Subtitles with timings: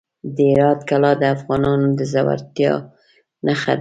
[0.35, 2.73] د هرات کلا د افغانانو د زړورتیا
[3.45, 3.69] نښه ده.